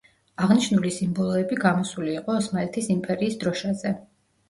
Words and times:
აღნიშნული 0.45 0.91
სიმბოლოები 0.95 1.59
გამოსული 1.65 2.17
იყო 2.23 2.41
ოსმალეთის 2.41 2.93
იმპერიის 2.99 3.43
დროშაზე. 3.47 3.99